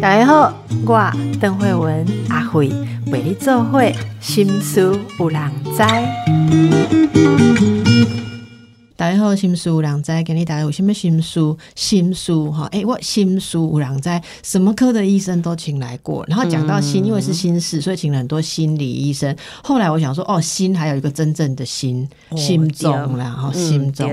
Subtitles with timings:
[0.00, 0.52] 大家好，
[0.84, 2.72] 我邓慧文阿慧
[3.10, 5.40] 为你做会心思有人
[5.76, 5.82] 知。
[9.02, 11.40] 大家好，心事有人知，给你大家有什么心事？
[11.74, 14.08] 心事哈，哎，我心事有人知，
[14.44, 16.24] 什么科的医生都请来过。
[16.28, 19.36] 然后讲到心，因为是心事，所以请了很多心理医生。
[19.60, 24.08] 后来我想说，哦，心还有一个真正的心，心脏然后心脏。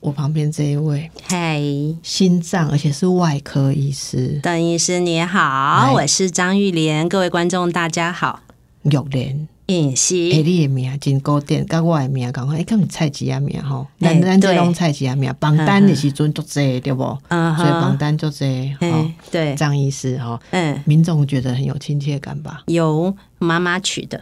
[0.00, 1.58] 我旁边这一位，嗨，
[2.02, 4.38] 心脏，而且是外科医师。
[4.42, 8.40] 邓医师你好，我是张玉莲，各位观众大家好，
[8.82, 9.48] 玉莲。
[9.70, 17.16] 哎，你的名真古典，甲我的名讲，哎，跟蔡吉亚名吼，咱咱这拢菜鸡啊名，榜单的时阵足济对不？
[17.28, 18.46] 嗯，所以榜单做这，
[18.80, 22.62] 哦，对，张医师吼，嗯，民众觉得很有亲切感吧？
[22.66, 24.20] 有妈妈取的。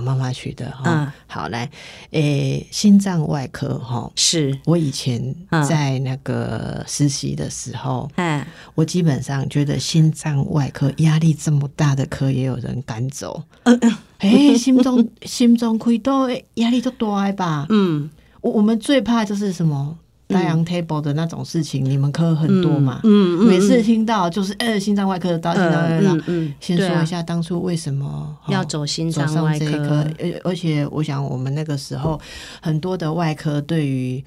[0.00, 1.70] 妈妈取的哈，好来，
[2.10, 4.58] 诶，心脏外科哈，是。
[4.64, 5.34] 我以前
[5.68, 8.44] 在那个实习的时候，嗯，
[8.74, 19.98] 我基本上觉得心脏外科压力这么大的科，也有人赶走，嗯嗯，哎，心中心中亏都压力都大吧，嗯，我我们最怕就是什么？
[20.34, 23.00] 太阳 table 的那种事情，你们科很多嘛？
[23.04, 26.24] 嗯嗯，每次听到就是呃，心脏外科的到，心脏外科。
[26.26, 30.06] 嗯先说一下当初为什么要走心脏外科？
[30.18, 32.20] 而而且我想，我们那个时候
[32.60, 34.22] 很多的外科对于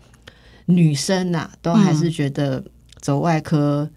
[0.65, 2.63] 女生呐，都还是觉得
[2.99, 3.89] 走外科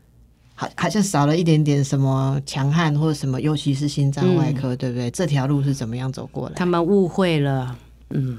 [0.55, 5.11] 好，好像少了一点点什么强悍或者什么，尤其是心脏外科，对不对？
[5.11, 6.55] 这条路是怎么样走过来？
[6.57, 7.77] 他们误会了，
[8.11, 8.39] 嗯。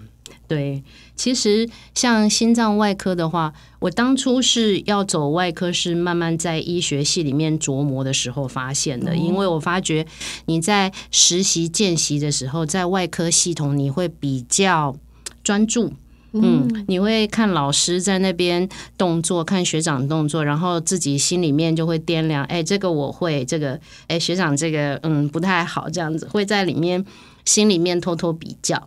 [0.51, 0.83] 对，
[1.15, 9.15] 其实像心脏外科的话，我当初是要走外科，是慢慢在医学系里面琢磨的时候发现的。
[9.15, 10.05] 因为我发觉
[10.47, 14.93] 你在实习见习的时候，在外科系统你会比较
[15.41, 15.93] 专注，
[16.33, 27.05] 嗯，你会看老师在那边动作，看学长动作，然后自己心里面就会掂量，哎，这个我会，这个哎学长这个嗯不太好，这样子会在里面
[27.45, 28.85] 心里面偷偷比较。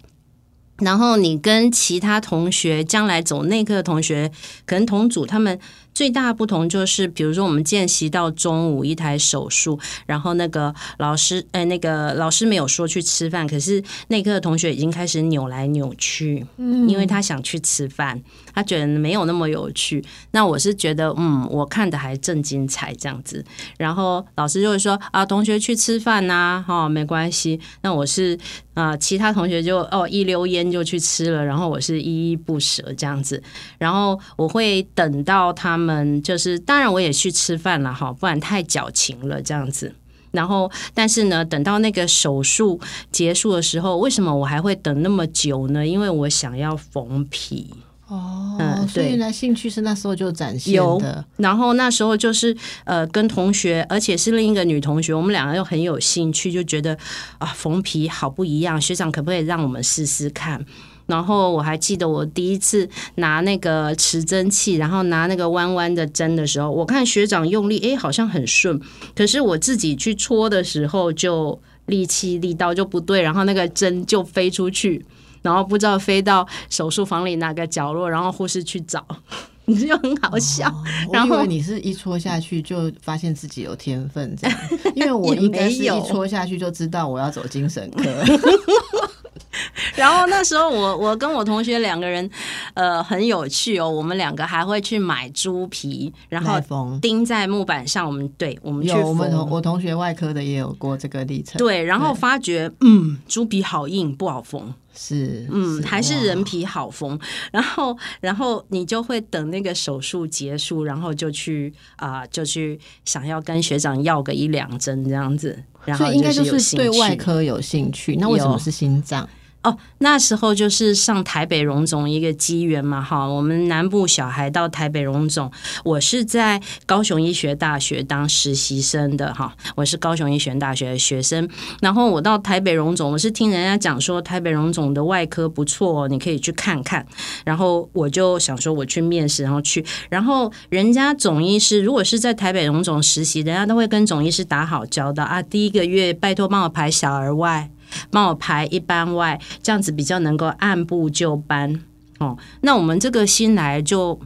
[0.78, 4.30] 然后你跟其他同学将来走内科的同学，
[4.66, 5.58] 可能同组他们。
[5.94, 18.20] 最大的不同就是，比如说我们见习到中午一台手术，然后那个老师，呃，那个老师没有说去吃饭，可是内科的同学已经开始扭来扭去，嗯，因为他想去吃饭，
[18.54, 20.04] 他觉得没有那么有趣。
[20.32, 23.44] 那我是觉得，嗯，我看的还正精彩这样子。
[23.78, 27.60] 然后老师就会说啊，同学去吃饭呐，哈，没关系。
[27.82, 28.36] 那我是
[28.74, 33.40] 啊，其他同学就哦一溜烟就去吃了，然后我是依依不舍这样子。
[33.78, 35.84] 然后我会等到他们。
[35.84, 39.94] 们就是，当然我也去吃饭了哈，不然太矫情了这样子。
[40.30, 42.80] 然后，但是呢，等到那个手术
[43.12, 45.86] 结束的时候，为什么我还会等那么久呢？
[45.86, 47.68] 因为我想要缝皮
[48.08, 48.56] 哦。
[48.58, 51.24] 嗯，所以呢，兴趣是那时候就展现的。
[51.36, 56.96] 然后那时候就是呃，跟同学，而且是另一个女同学，我们两个又很有兴趣，就觉得
[57.38, 58.80] 啊，缝皮好不一样。
[58.80, 60.64] 学长可不可以让我们试试看？
[61.06, 68.80] 然后我还记得我第一次拿那个持针器，然后拿那个弯弯的针的时候，我看学长用力，哎，好像很顺。
[69.14, 75.04] 可是我自己去戳的时候，就力气力道就不对，然后那个针就飞出去，
[75.44, 79.06] 然后不知道飞到手术房里哪个角落，然后护士去找，
[79.66, 80.72] 你就很好笑。
[81.12, 84.58] 然后你是一戳下去就发现自己有天分这样，
[84.96, 88.02] 因为我应该是一戳下去就知道我要走精神科。
[89.94, 92.28] 然后那时候我我跟我同学两个人，
[92.72, 93.88] 呃，很有趣哦。
[93.88, 96.58] 我们两个还会去买猪皮，然后
[97.00, 98.04] 钉在木板上。
[98.04, 101.58] 我们对，我们去我们同我同学外科的也有过这个历程。
[101.58, 104.74] 对，然后发觉嗯，猪皮好硬，不好缝。
[104.96, 107.18] 是，嗯，还是人皮好缝。
[107.52, 115.62] 然后，然后你就会等那个手术结束，然后就去啊，就去想要跟学长要个一两针这样子。
[115.98, 118.16] 所以应该就是对外科有兴趣。
[118.16, 119.28] 那为什么是心脏？
[119.64, 125.50] 哦，那时候就是上台北荣总一个机缘嘛，哈，我们南部小孩到台北荣总，
[125.84, 131.48] 我是在高雄医学大学当实习生的，哈，我是高雄医学大学的学生，
[131.80, 137.06] 然后我到台北荣总，我是听人家讲说台北荣总的外科不错，你可以去看看，
[137.46, 147.70] 然后我就想说我去面试，然后去，然后人家总医师如果是在台北荣总实习，人家都会跟总医师打好交道啊，第一个月拜托帮我排小儿外。
[148.10, 151.80] 帮我排一班外，这样子比较能够按部就班
[152.18, 152.36] 哦。
[152.60, 154.18] 那我们这个新来就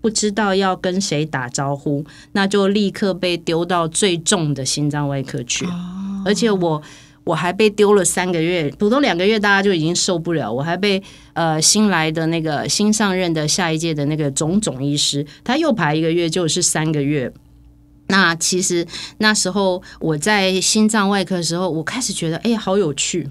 [0.00, 5.66] 不知道要跟谁打招呼，那就立刻被丢到最重的心脏外科去。
[6.24, 6.82] 而且我
[7.24, 11.00] 我还被丢了三个月，普通两个月大家就已经受不了，我还被
[11.34, 17.32] 呃新来的那个新上任的下一届的那个总总医师，他又排一个月，就是三个月。
[18.08, 18.86] 那其实
[19.18, 23.30] 那时候我在心脏外科的时候，我开始觉得哎，好有趣。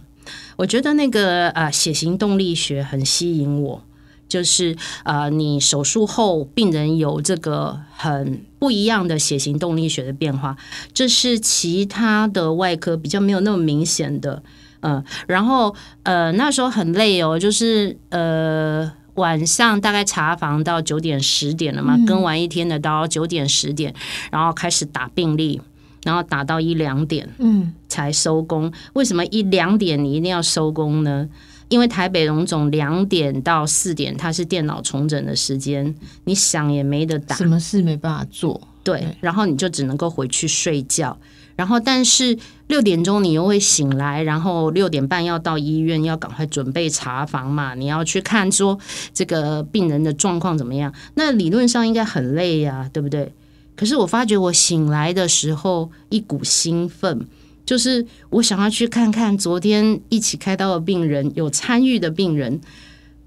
[0.56, 3.84] 我觉得那个呃血型动力学很吸引我，
[4.28, 10.56] 就是呃你手术后病人有这个很不一样的血型动力学的变化，
[10.94, 14.42] 这是其他的外科比较没有那么明显的。
[14.82, 18.92] 嗯，然后呃那时候很累哦，就是呃。
[19.16, 23.94] 晚上大概查房到九点十点了嘛，跟完一天的刀九点十点，
[24.32, 25.60] 然后开始打病历，
[26.04, 28.72] 然后打到一两点，嗯，才收工。
[28.94, 31.28] 为什么一两点你一定要收工呢？
[31.68, 41.18] 因为台北荣总两点到四点它是电脑重整的时间，你想也没得打，什么事没办法做，对，然后你就只能够回去睡觉。
[41.62, 42.36] 然后，但是
[42.70, 47.76] 六点钟你又会醒来，然后六点半要到医院，要赶快准备查房嘛。
[47.76, 48.80] 你要去看说
[49.14, 50.92] 这个病人的状况怎么样？
[51.14, 53.32] 那理论上应该很累呀，对不对？
[53.76, 57.28] 可是我发觉我醒来的时候一股兴奋，
[57.64, 62.60] 就是我想要去看看昨天一起开刀的病人，有参与的病人，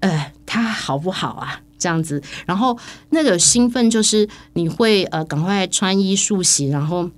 [0.01, 1.61] 呃，他好不好啊？
[1.79, 2.77] 这样子，然后
[3.11, 7.09] 那个兴奋就是你会呃赶快穿衣漱洗，然后。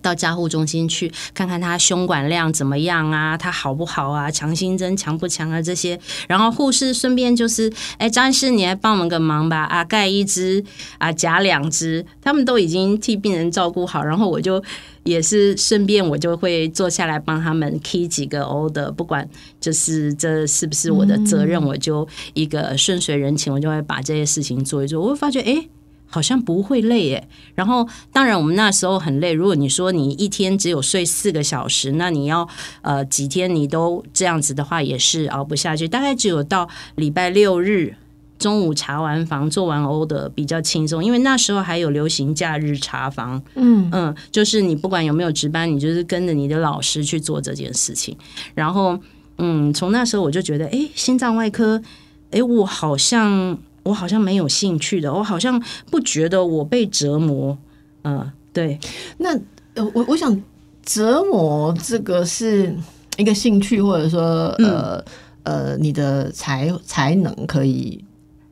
[0.00, 4.30] 到加护中心去看看他胸管量怎么样啊，他好不好啊？
[4.30, 5.60] 强心针强不强啊？
[5.60, 5.98] 这些，
[6.28, 10.64] 然后护士顺便就是，哎，张医师，你来帮我们个忙吧，啊，盖一支
[10.98, 14.62] 啊，夹两支，他们都已经替病人照顾好，然后我就
[15.04, 19.28] 也是顺便我就会坐下来帮他们 key 几个 order，不管
[19.60, 25.68] 就是这是不是我的责任，我就一个顺水人情，我就会把这些事情做一做，我会发觉，哎。
[26.08, 27.28] 好像不会累耶。
[27.54, 29.32] 然后当然我们那时候很累。
[29.32, 32.48] 如果你说你一天只有睡四个小时，那你要
[32.82, 35.86] 呃几天你都这样子的话，也是熬不下去。
[35.86, 37.94] 大概只有到礼拜六日
[38.38, 43.42] 中午查完房做完欧的比较轻松，因为那时候还有流行假日查房。
[43.54, 48.16] 嗯嗯，就是你不管有没有值班，你就是跟着你的老师去做这件事情。
[48.54, 48.98] 然后
[49.38, 51.82] 嗯，从那时候我就觉得，哎，心脏外科，
[52.30, 53.58] 哎，我好像。
[53.88, 57.56] 我好像没有兴趣的，我好像不觉得我被折磨。
[58.04, 58.78] 嗯，对。
[59.16, 59.34] 那
[59.74, 60.42] 呃，我我想
[60.84, 62.74] 折磨这个是
[63.16, 64.20] 一个兴趣，或者说
[64.58, 65.02] 呃
[65.44, 68.04] 呃，你的才才能可以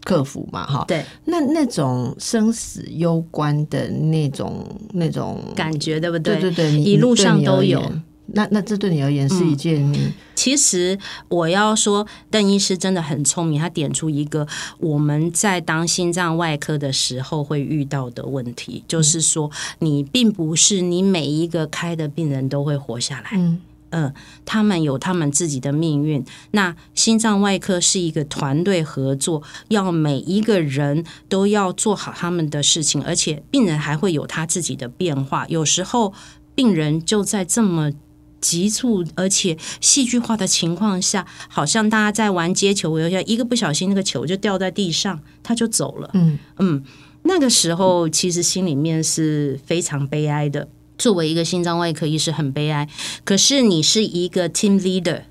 [0.04, 0.66] 克服嘛？
[0.66, 1.04] 哈，对。
[1.26, 6.40] 那那种生死攸关的那种那种感觉，对不对？
[6.40, 7.82] 对对对，一路上都有。
[8.28, 9.92] 那那这对你而言是一件？
[10.34, 14.46] 其实我要说，邓医师真的很聪明，他点出一个
[14.78, 24.12] 我们在当心脏外科的时候会遇到的问题，就是说你并不是你每一个开的病人都会活下来，嗯嗯，
[24.44, 26.24] 他们有他们自己的命运。
[26.50, 36.12] 那心脏外科是一个团队合作，要每一个人都要做好他们的事情，而且病人还会有他自己的变化，有时候
[36.54, 37.92] 病人就在这么。
[38.40, 46.10] 急促而且戏剧化的情况下，好像大家在玩接球游戏，一个不小心那个球就掉在地上，他就走了。
[46.14, 46.84] 嗯嗯，
[47.22, 50.68] 那个时候其实心里面是非常悲哀的。
[50.98, 52.88] 作为一个心脏外科医师，很悲哀。
[53.24, 55.22] 可是你是一个 team leader，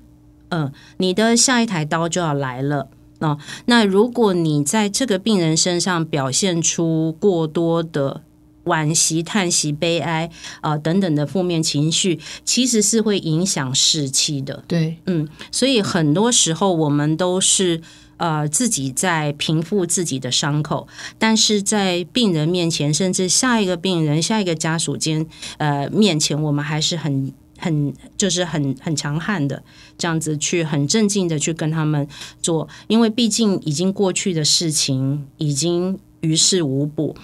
[0.50, 2.88] 嗯，你的下一台刀就要来了
[3.20, 3.38] 啊。
[3.66, 8.22] 那如果你在这个病人身上表现出过多的。
[8.66, 10.30] 惋惜、叹息、悲哀
[10.60, 14.62] 啊等等的负面情绪，其实是会影响士气的。
[14.68, 17.80] 对，嗯，所以很多时候我们都是
[18.16, 20.86] 呃自己在平复自己的伤口，
[21.18, 25.26] 但是在病人面前，甚至下一个病人、下一个家属间
[25.58, 29.62] 呃面前，我们还是很很就是很很强悍的，
[29.96, 32.06] 这样子去很镇静的去跟他们
[32.42, 37.14] 做，因为毕竟已经过去的事情已经于事无补。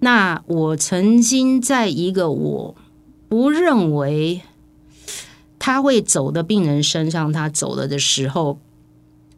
[0.00, 2.76] 那我曾经在一个我
[3.28, 4.40] 不认为
[5.58, 8.58] 他会走的病人身上，他走了的时候，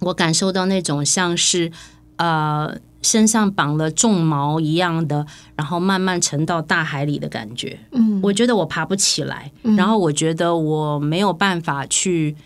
[0.01, 1.73] 我感受到那种像是
[2.17, 5.27] 呃身上绑了重毛一样的，
[5.57, 7.81] 然后慢慢沉到大海里的感觉。
[7.93, 12.37] 嗯，我觉得我爬不起来，然后我觉得我没有办法去，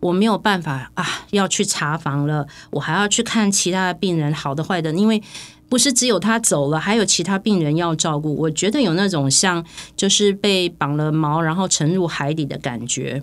[0.00, 5.22] 我没有办法啊，要去查房了，我还要去看其他的病人，好的坏的，因为。
[5.68, 8.34] 不是只有他走了，还有其他病人要照顾。
[8.34, 9.64] 我觉得有那种像
[9.96, 13.22] 就是被绑了毛，然后沉入海底的感觉。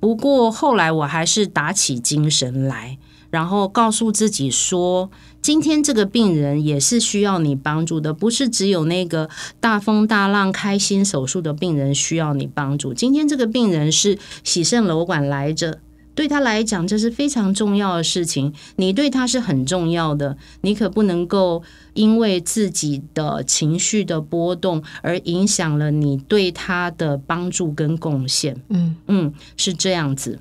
[0.00, 2.98] 不过后来我还是打起精神来，
[3.30, 5.10] 然后告诉自己说，
[5.40, 9.28] 今天这个病人也是需要你帮助的，不是只有那个
[9.60, 12.92] 大风大浪开心手术的病人需要你帮助。
[12.92, 15.80] 今天这个病人是喜盛楼管来着。
[16.14, 18.52] 对他来讲，这是非常重要的事情。
[18.76, 21.62] 你对他是很重要的，你可不能够
[21.94, 28.62] 因为自己的情绪的波动而影响了你对他的帮助跟贡献。
[28.68, 30.38] 嗯嗯，是这样子。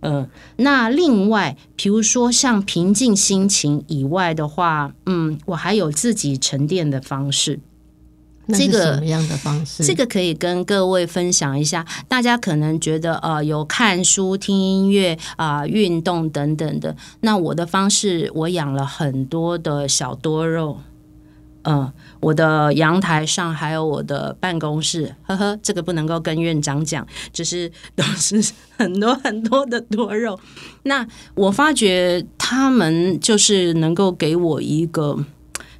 [0.00, 7.58] 嗯，那另外，比如说像平静心情以外的话，嗯，我还有自己沉淀的方式。
[8.54, 9.84] 这个什么样的方式？
[9.84, 11.84] 这个可以跟各位分享一下。
[12.08, 16.96] 大家可能觉得呃，有看书、听音乐啊、运动等等的。
[17.20, 20.78] 那我的方式，我养了很多的小多肉。
[21.64, 30.38] 嗯，我的阳台上还有我的办公室，呵呵，这个不能够跟院长讲，就是都是很多很多的多肉。
[30.84, 35.18] 那我发觉他们就是能够给我一个。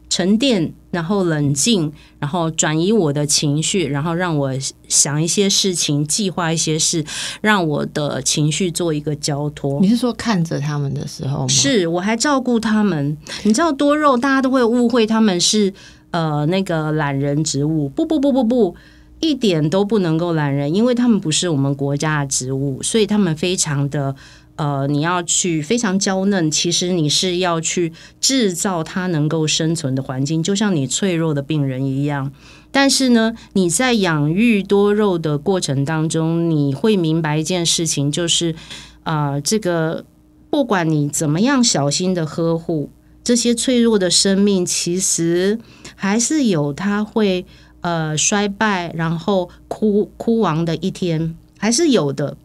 [0.08, 4.50] 沉淀，然后冷静，然后转移我的情绪，然后让我
[4.88, 7.04] 想一些事情，计划一些事，
[7.40, 9.78] 让我的情绪做一个交托。
[9.80, 11.48] 你是说看着他们的时候吗？
[11.48, 13.16] 是，我还照顾他们。
[13.44, 15.72] 你知道多肉，大家都会误会他们是
[16.10, 17.88] 呃那个懒人植物。
[17.88, 18.74] 不不不不不，
[19.20, 24.16] 一点都不能够懒人，因为他们不是我们国家的植物，所以他们非常的。
[24.58, 32.32] 呃，你要去非常娇嫩，其实你是要去制造它能够生存的环境，就像你脆弱的病人一样。
[32.72, 38.56] 但是呢，你在养育多肉的过程当中，你会明白一件事情，就是
[39.04, 40.04] 啊，这个
[40.50, 42.90] 不管你怎么样小心的呵护
[43.22, 45.60] 这些脆弱的生命，其实
[45.94, 47.46] 还是有它会
[47.82, 52.36] 呃衰败，然后枯枯亡的一天，还是有的。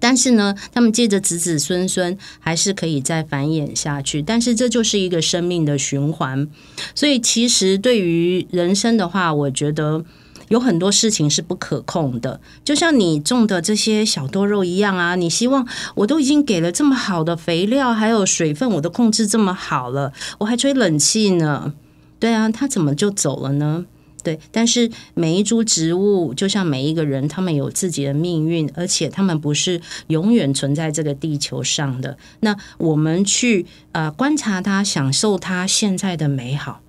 [0.00, 4.22] 但是呢，他们借着子子孙孙还是可以再繁衍下去。
[4.22, 6.48] 但是这就是一个生命的循环。
[6.94, 10.04] 所以其实对于人生的话，我觉得
[10.48, 12.40] 有很多事情是不可控的。
[12.64, 21.74] 就像你种的这些小多肉一样啊，你希望我都已经给了这么好的肥料，还有水分，我都控制这么好了，我还吹冷气呢。
[22.18, 23.84] 对啊，他怎么就走了呢？
[24.22, 32.16] 对，但是每一株植物就像每一个人，他们有自己的命运，而且他们不是永远存在这个地球上的。
[32.40, 36.80] 那我们去呃观察它，享受它现在的美好，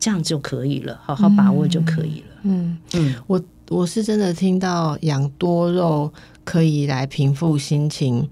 [0.00, 2.26] 这样就可以了，好好把握就可以了。
[2.42, 6.12] 嗯嗯，我我是真的听到养多肉
[6.44, 8.28] 可以来平复心情。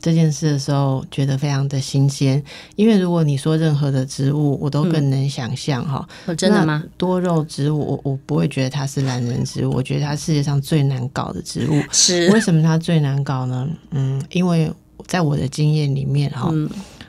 [0.00, 2.42] 这件事的时候，觉得非常的新鲜，
[2.76, 6.06] 因为如果你说任何的植物，我都更能想象哈。
[6.36, 6.82] 真的吗？
[6.96, 11.82] 多肉植物，我我不会觉得它是懒人植物，我觉得它世界上最难搞的植物。
[11.90, 13.68] 是为什么它最难搞呢？
[13.90, 14.72] 嗯，因为
[15.06, 16.52] 在我的经验里面哈，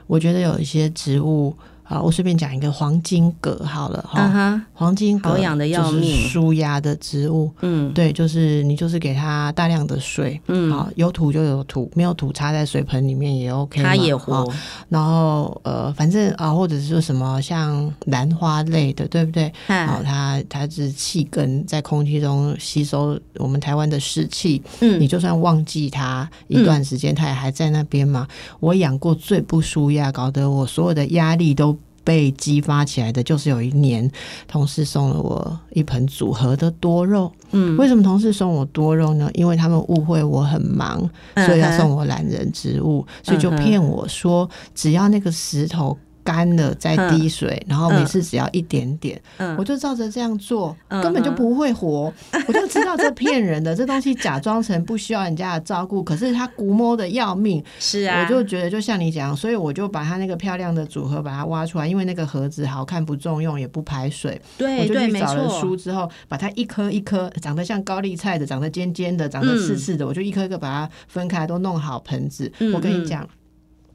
[0.06, 1.54] 我觉得有一些植物。
[1.90, 14.46] 好，我随便讲一个黄金葛好了哈，黄金葛养的要命，舒压的植物，嗯，对，就是你就是给它大量的水，嗯，好，有土就有土，没有土插在水盆里面也 OK，它也活。
[14.90, 19.50] 然后呃，反正啊，或者是说什么像兰花类的，对不对？
[19.66, 28.28] 好，它它是气根在空气中吸收我们台湾的湿气，嗯，你就算忘记它一段时间，它也还在那边嘛。
[28.60, 31.77] 我养过最不舒压，搞得我所有的压力都。
[32.08, 34.10] 被激发起来的，就是有一年
[34.46, 37.30] 同事送了我一盆组合的多肉。
[37.50, 39.30] 嗯，为什么同事送我多肉呢？
[39.34, 40.98] 因为他们误会我很忙，
[41.44, 45.98] 所以要送我懒人植物，所以就骗我说只要那个石头。
[46.28, 49.18] 干了再滴水，然后每次只要一点点，
[49.56, 52.12] 我就照着这样做，根本就不会活。
[52.46, 57.64] 我就知道这骗人的，这东西假装成不需要人家的照顾，可是它估摸的要命。
[57.80, 64.38] 是啊，我就觉得就像你讲，所以我就把它那个漂亮的组合把它挖出来，因为那个盒子好看不重用也不排水。
[64.58, 72.52] 对，我就去找了书之后，把它一颗一颗长得像高丽菜的、长得尖尖的、长得刺刺的，我就一颗一颗把它分开，都弄好盆子。
[72.74, 73.26] 我跟你讲。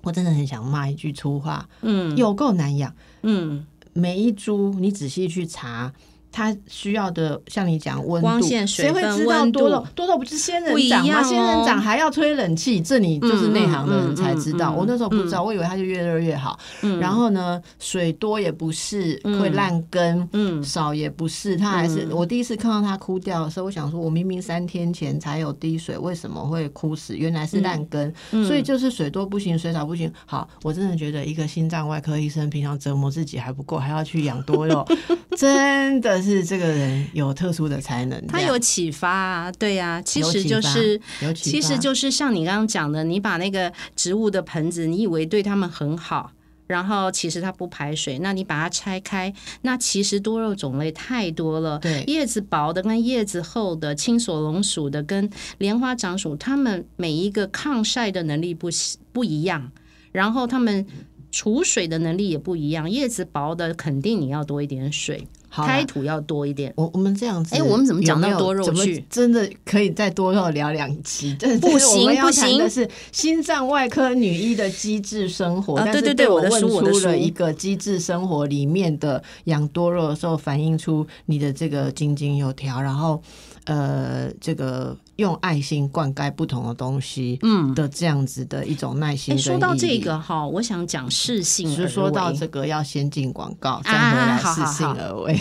[0.03, 2.93] 我真的很想骂一句粗话，嗯，有够难养，
[3.23, 5.91] 嗯，每一株你仔细去查。
[6.33, 11.21] 它需要的像你讲温度，谁会知道多肉多肉不是仙人掌吗？
[11.21, 14.71] 仙人掌还要吹冷气，这你就是内行的人才知道。
[14.71, 16.57] 我那时候不知道，我以为它就越热越好。
[16.99, 22.07] 然后呢，水多也不是会烂根，嗯，少也不是，它还是。
[22.11, 27.15] 我第一次看到它枯掉的时候，我想说，我明明三天前才有滴水，为什么会枯死？
[27.15, 28.11] 原来是烂根。
[28.47, 30.11] 所以就是水多不行，水少不行。
[30.25, 34.83] 好，我真的觉得一个心脏外科医生平常折磨自己还不够，还要去养多肉，
[35.37, 36.22] 真的。
[36.23, 40.99] 是这个人有特殊的才能，他有启发啊，对呀，其实就是，
[41.35, 46.31] 其实就是像你刚刚讲的，你把那个植物的盆子，你以为对他们很好。
[46.65, 49.31] 然后其实它不排水，那你把它拆开，
[49.63, 51.77] 那其实多肉种类太多了。
[51.79, 58.69] 对，叶子薄的跟叶子厚的，青锁龙属的跟莲花掌属，它们每一个抗晒的能力不
[59.11, 59.71] 不一样，
[60.13, 60.87] 然后它们
[61.31, 62.89] 储水的能力也不一样。
[62.89, 65.27] 叶子薄的肯定你要多一点水。
[65.55, 66.73] 开土要多一点。
[66.75, 69.05] 我我们这样子，哎，我们怎么讲到多肉去？
[69.09, 71.35] 真的可以再多肉聊两期？
[71.61, 75.79] 不行不行，的是心脏外科女医的机智生活。
[75.91, 83.21] 对对对，我的书，我的书了一个机智生活里面的养多肉的时候，反映出你的这个井井有条，然后
[83.65, 84.97] 呃，这个。
[85.17, 89.37] 用爱心灌溉不同的东西，嗯的这样子的一种耐心。
[89.37, 91.73] 说到这个哈，我想讲适性。
[91.73, 95.39] 是说到这个要先进广告，再回来适性而为。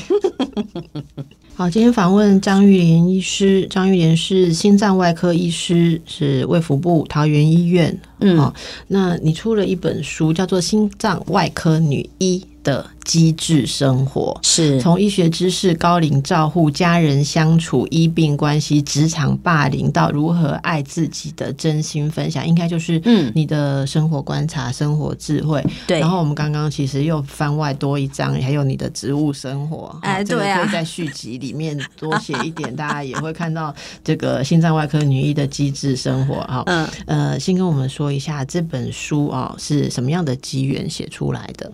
[1.55, 3.67] 好，今天访问张玉莲医师。
[3.69, 7.99] 张玉莲是心脏外科医师，是卫福部桃园医院。
[8.21, 8.53] 嗯，
[8.89, 12.45] 那你出了一本书，叫做《心脏外科女医》。
[12.63, 25.65] 的机智生活是从医学知识、高龄照护、家人相处、医病关系、职场霸凌到如何爱自己的真心分享，应该就是嗯你的生活观察、生活智慧。
[25.87, 29.99] 对，然后我们刚刚其实又番外多一章，还有你的植物生活。
[30.03, 36.37] 哎，对啊，可以在续集里面多写一点，大家也会看到这个心脏外科女医的机智生活。
[36.43, 41.71] 哈， 嗯呃，先跟我们说一下这本书啊是什么样的机缘写出来的。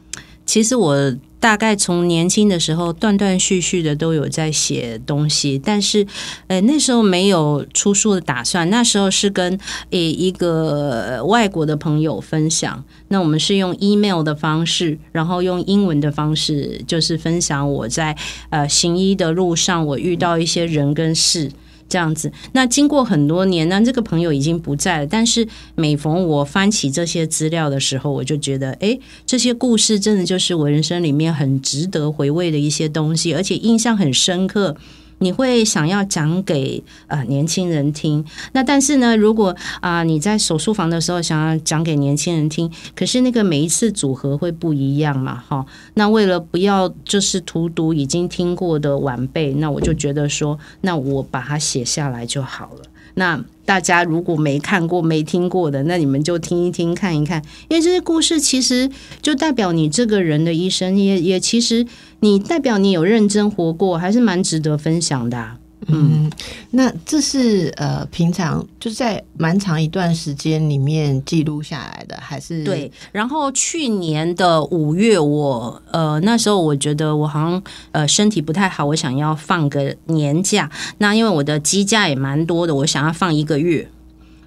[0.49, 6.07] 其实我大概从年轻的时候断断续续的都有在写东西，但是
[6.47, 8.69] 呃那时候没有出书的打算。
[8.71, 18.17] 那时候是跟诶一个外国的朋友分享，那我们是用 email 的方式，然后用英文的方式，就是分享我在
[18.49, 21.53] 呃行医的路上我遇到一些人跟事。
[21.89, 25.07] 这样子，那经过很多年，呢这个朋友已经不在了。
[25.07, 34.77] 但是每逢我翻起这些资料的时候，我就觉得，哎，这些故事真的就是我人生里面很值得回味的一些东西，而且印象很深刻。
[35.19, 45.65] 你会想要讲给呃年轻人听，那但是呢，如果啊你在手术房的时候想要讲给年轻人听，可是那个每一次组合会不一样嘛，哈。
[45.95, 52.83] 那为了不要就是荼毒已经听过的晚辈，那我就觉得说，那我把它写下来就好了。
[53.19, 58.89] 那大家如果没看过、没听过的，那你们就听一听、看一看，因为这些故事其实
[59.21, 61.85] 就代表你这个人的一生，也也其实
[62.21, 65.59] 你代表你有认真活过，还是蛮值得分享的。
[65.89, 66.31] 嗯，
[66.71, 72.91] 那这是呃，平常就是在蛮长一段时间里面记录下来的，还是对。
[73.11, 80.71] 然后去年的五月，我呃那时候我觉得我好像呃身体不太好，我想要放个年假。
[80.99, 83.89] 那因为我的机假也蛮多的，我想要放一个月。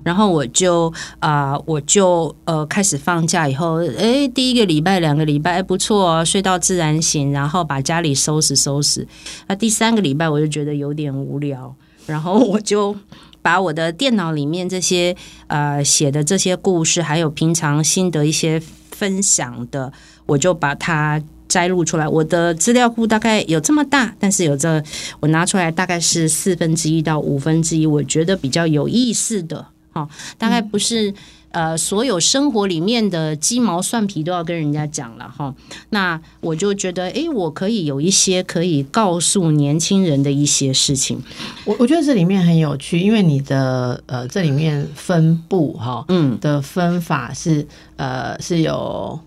[0.04, 9.08] 然后我就啊，我就呃开始放假以后，哎，第一个礼拜、两个礼拜，哎，不错哦，睡到自然醒，然后把家里收拾收拾。
[9.48, 12.96] 那第三个礼拜我就觉得有点无聊，然后我就
[13.42, 15.16] 把我的电脑里面这些
[15.48, 18.62] 呃写的这些故事，还有平常心得一些
[18.92, 19.92] 分享的，
[20.26, 22.08] 我就把它摘录出来。
[22.08, 24.82] 我的资料库大概有这么大，但是有这
[25.20, 29.68] 我拿出来大概是四分之一到五分之一，我觉得比较有意思的。
[29.92, 31.14] 好，大概不是
[31.52, 35.54] 呃，所有生活里面的鸡毛蒜皮都要跟人家讲了哈。
[35.90, 41.22] 那我就觉得，哎，我可以有一些可以告诉年轻人的一些事情。
[41.66, 49.20] 我我觉得这里面很有趣，因为你的呃，这里面分布哈，嗯，的分法是呃，是有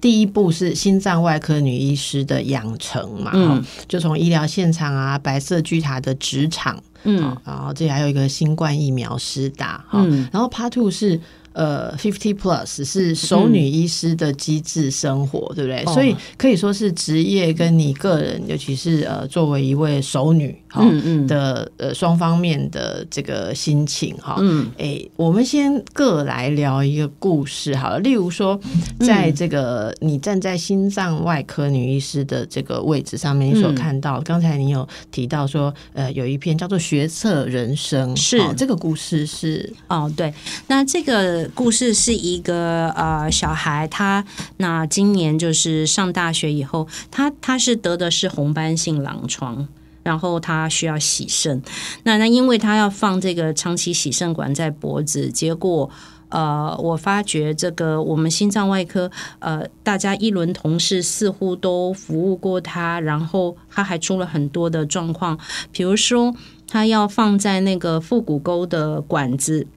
[0.00, 6.82] 第一步是心脏外科女医师的养成嘛，嗯，就从医疗现场啊，白色巨塔的职场。
[7.04, 11.20] 嗯，然后这里还有一个新冠疫苗施打，嗯，然后 Part Two 是。
[11.56, 15.82] 呃，fifty plus 是熟女医师的机智生活，对不对？
[15.94, 24.36] 所以可以说是职业跟你个人，尤其是呃，作为一位熟女，哈嗯的呃双方面的这个心情，哈。
[24.38, 27.98] 嗯，哎，我们先各来聊一个故事，好了。
[28.00, 28.60] 例如说，
[29.00, 40.30] 在这个你站在心脏外科女医师的这个位置上面，你所看到，刚才你有提到说，呃，有一篇叫做《学测人生》，是这个故事是哦，对，
[40.66, 41.45] 那这个。
[41.54, 44.24] 故事是一个呃小孩，他
[44.58, 49.66] 那今年就是上大学以后，他他是得的是红斑性狼疮，
[50.02, 51.62] 然后他需要洗肾。
[52.04, 55.88] 那那因为他要放这个长期洗肾管在脖子，结果
[56.28, 65.38] 呃，我发觉这个我们心脏外科，呃，大家一轮同事似乎都服务过他，然后他还出了很多的状况，
[65.70, 66.34] 比如说
[66.66, 69.68] 他要放在那个腹股沟的管子，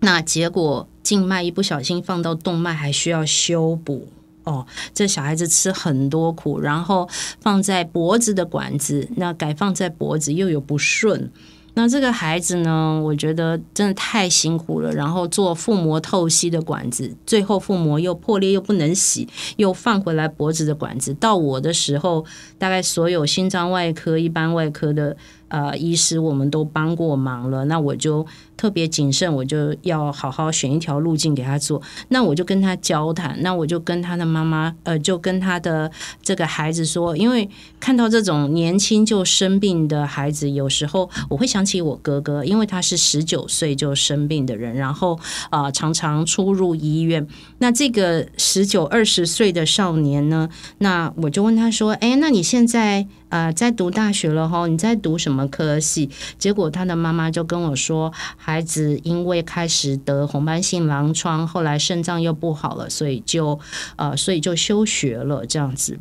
[0.00, 4.08] 那结果静脉一不小心放到动脉，还需要修补。
[4.44, 7.06] 哦，这小孩子吃很多苦，然后
[7.38, 11.30] 放在脖子的管子，那改放在脖子又有不顺。
[11.74, 12.98] 那这个孩子呢？
[13.04, 14.90] 我觉得真的太辛苦了。
[14.92, 21.12] 然后做腹膜透析的管子，最后腹膜又破裂又不能洗，又放回来脖子的管子。
[21.14, 22.24] 到我的时候，
[22.58, 25.14] 大概所有心脏外科、一般外科的。
[25.48, 31.80] 呃，医师我们都帮过忙了，那我就特别谨慎，我就要好好选一条路径给他做。
[32.08, 35.90] 那我就跟他交谈，那我就跟他的妈妈，呃，就跟他的
[36.22, 37.48] 这个孩子说，因为
[37.80, 45.18] 看到这种年轻就生病的孩子，有时候我会想起我哥哥，因为他是十九岁就生病的人，然后
[45.50, 47.26] 啊，常常出入医院。
[47.58, 56.10] 那这个十九二十岁的少年呢，那我就问他说：“哎，那你现在？”呃，在读大学了哈，你在读什么科系？
[56.38, 58.12] 结果他的妈妈就跟我说，
[58.52, 63.58] 孩子因为开始得红斑性狼疮，后来肾脏又不好了，所以就
[63.96, 65.98] 呃，所以就休学了这样子。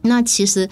[0.00, 0.66] 那其实，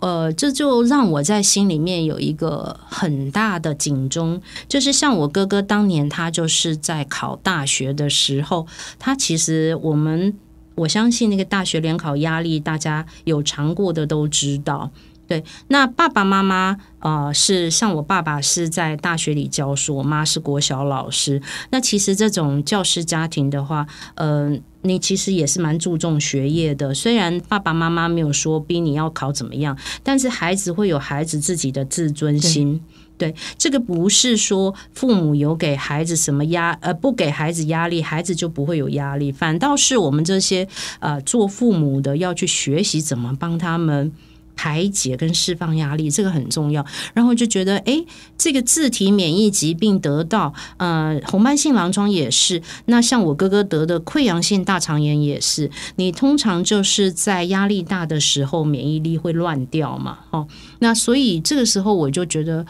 [0.00, 8.66] 呃，这就让我在心里面有一个很大的警钟，就是像我哥哥当年他就是在考大学的时候，
[8.98, 10.34] 他其实我们
[10.74, 14.90] 我相信那个大学联考压力，大家有尝过的都知道。
[15.26, 21.42] 对，那爸爸妈妈呃是像我爸爸是在大学里教书，我妈是国小老师。
[21.70, 23.84] 那其实这种教师家庭的话，
[24.14, 26.94] 呃，你其实也是蛮注重学业的。
[26.94, 32.80] 虽然爸爸妈妈没有说逼你要考怎么样，但是孩子会有孩子自己的自尊心。
[33.18, 39.32] 对，这个不是说父母有给孩子什么压，呃，不给孩子压力，孩子就不会有压力。
[39.32, 40.68] 反倒是我们这些
[41.00, 44.12] 呃做父母的要去学习怎么帮他们。
[44.56, 46.84] 排解跟释放压力，这个很重要。
[47.14, 48.04] 然后就觉得，哎，
[48.36, 52.60] 这个自体免疫疾病得到，呃，红斑性狼疮也是。
[52.86, 55.70] 那像我哥哥得的溃疡性大肠炎也是。
[55.96, 60.48] 你通常就是在压力大的时候，免疫力会乱掉嘛，哦。
[60.80, 62.64] 那所以这个时候我就觉得，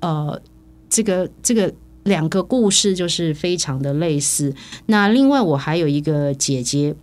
[0.00, 0.40] 呃，
[0.90, 1.72] 这个这个
[2.04, 4.52] 两个故事就是非常的类似。
[4.86, 6.94] 那另外我还有一个姐姐。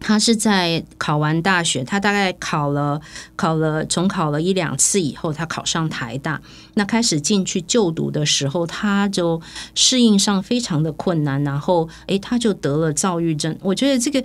[0.00, 3.00] 他是在考完大学，他大概考了
[3.36, 6.40] 考了重考了一两次以后，他考上台大。
[6.74, 9.40] 那开始进去就读的时候，他就
[9.74, 13.56] 适应上非常的困难，然后诶，他就得了躁郁症。
[13.62, 14.24] 我觉得这个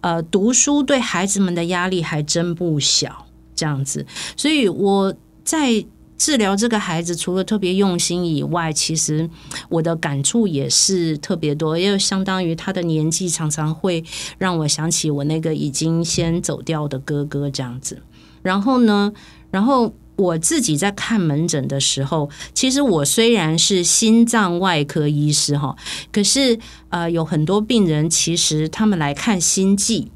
[0.00, 4.06] 呃，读书对孩子们的压力还真不小，这样子。
[4.36, 5.84] 所以我在。
[6.18, 9.28] 治疗这个孩子，除了特别用心以外，其实
[9.68, 14.02] 我的感触也是特别多，因为相当于他的年纪常常会
[14.38, 18.02] 让我想起我那个已经先走掉的哥哥这样子。
[18.42, 19.12] 然后呢，
[19.50, 25.76] 然后我自己在看门诊的时候，其实我虽然是心脏外科医师哈，
[26.10, 30.10] 可是呃，有很多病人其实他们来看心悸。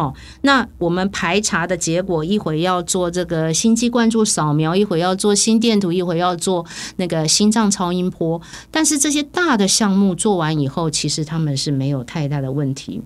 [0.00, 6.64] 哦，那我们排查的结果，一会要做这个心肌灌注扫描，一会要做心电图，一会要做
[6.96, 8.40] 那个心脏超音波。
[8.70, 13.02] 但是这些大的项目做完以后，其实他们是没有太大的问题。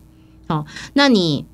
[0.47, 1.45] 好，那你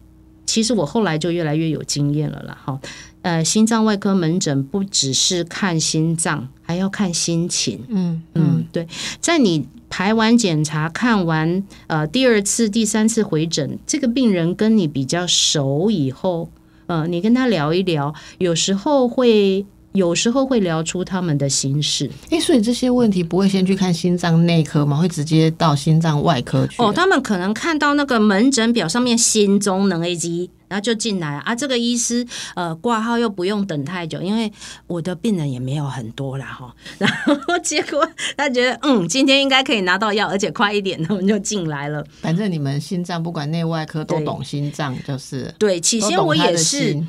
[0.44, 2.59] 其实我后来就越来越有经验了啦。
[2.62, 2.79] 哈，
[3.22, 7.83] 呃，心脏外科门诊不只是看心脏，还要看心情。
[7.88, 8.87] 嗯嗯，对，
[9.22, 9.66] 在你。
[9.90, 16.48] 排完检查，看完呃第二次、第三次回诊，这个病人跟你比较熟以后，
[16.87, 22.11] 呃，你跟他聊一聊，有时候会有时候会聊出他们的心事。
[22.31, 24.96] 哎，所以这些问题不会先去看心脏内科吗？
[24.96, 26.83] 会直接到心脏外科去？
[26.83, 30.50] 哦，他们可能看到那个门诊表上面心中能 A G。
[30.70, 31.53] 然后就进来啊！
[31.53, 32.24] 这个医师
[32.55, 34.48] 呃挂号又不用等太久，因为
[34.87, 36.72] 我的病人也没有很多啦哈。
[36.96, 42.07] 然后结果他觉得嗯，今天应该可以拿到药，而且快一点，他们就进来了。
[42.20, 45.81] 反正你们心脏不管内外科都懂心脏，就是对。
[45.81, 47.03] 起先我也是，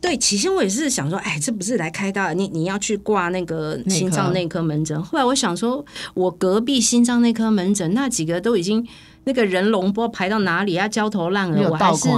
[0.00, 5.00] 对起先我也是想说，哎，这不是来开刀，你你要去挂那个心脏内科门诊。
[5.02, 5.84] 后来我想说，
[6.14, 8.86] 我隔壁心脏内科门诊那几个都已经。
[9.24, 11.68] 那个人龙不知道排到哪里啊，焦头烂额。
[11.70, 12.08] 我还是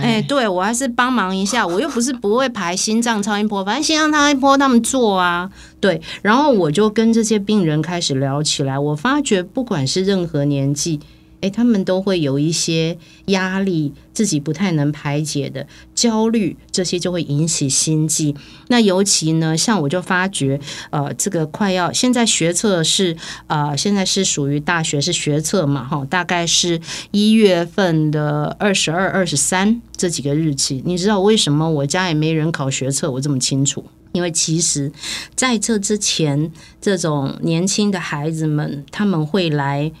[0.00, 1.66] 哎，对我还是帮忙一下。
[1.66, 5.50] 我又不是不会排心脏超音波，反正心脏超音波他们做啊。
[5.80, 8.78] 对，然后我就跟这些病人开始聊起来。
[8.78, 11.00] 我发觉不管是任何年纪，
[11.40, 12.96] 哎，他们都会有一些
[13.26, 18.34] 压力，自己不太能排解的焦虑，这些就会引起心悸。
[18.68, 20.58] 那尤其呢，像我就发觉，
[20.90, 30.82] 呃，这个快要现在学测是呃，现在是属于大学是学测嘛，哈，大概是一月份的二十二、二十三这几个日期。
[30.84, 33.10] 你知道为什么我家也没人考学测？
[33.10, 34.90] 我这么清楚，因为其实
[35.34, 39.92] 在这之前，这种年轻的孩子们他们会来。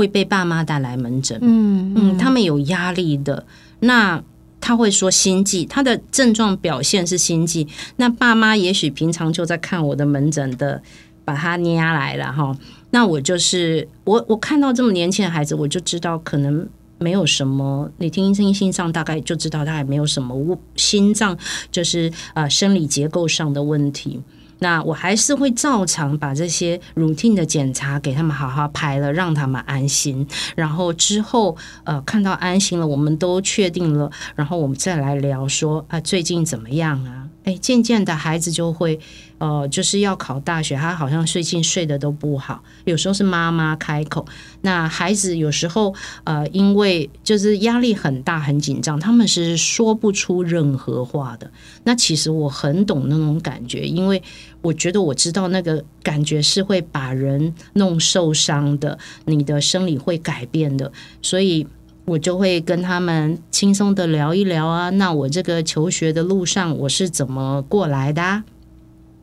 [0.00, 3.44] 会被爸妈带来门诊，嗯嗯，他们有压力的，
[3.80, 4.22] 那
[4.58, 10.82] 他会说心悸，他的症状表现是心悸，那爸妈也许平常就在看我的门诊的，
[11.22, 12.56] 把他捏来了哈，
[12.92, 21.36] 那我就是我我看到这么年轻的孩子，我就知道可能没有什么，你听医生心脏大概就知道他也没有什么心脏
[21.70, 24.18] 就是呃生理结构上的问题。
[24.60, 30.26] 那我还是会照常把这些 routine 的检查给他们好好排了，让他们安心。
[30.54, 37.26] 然后之后，呃，看到安心了，我们都确定了，然后我们再来聊说啊，最近怎么样啊？
[37.44, 39.00] 哎，渐渐的孩子就会。
[39.38, 42.62] 呃，就是要考大学，他好像最近睡得都不好。
[42.84, 44.26] 有时候是妈妈开口，
[44.60, 45.94] 那孩子有时候
[46.24, 51.50] 呃，因为就是压力很大、很紧张，他们是说不出任何话的。
[51.84, 54.22] 那其实我很懂那种感觉，因为
[54.62, 60.92] 我觉得我知道那个感觉是会把人弄受伤的，你的生理会改变的，
[61.22, 61.66] 所以
[62.04, 64.90] 我就会跟他们轻松的聊一聊啊。
[64.90, 68.42] 那我这个求学的路上，我是怎么过来的？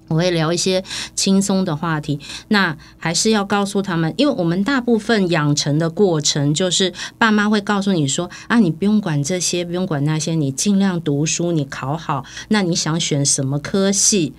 [0.10, 0.82] 我会聊一些
[1.16, 14.32] 轻松的话题，那还是要告诉他们，因为我们大部分养成的过程就是爸妈会告诉你说啊，你不用管这些，不用管那些，你尽量读书，你考好，那你想选什么科系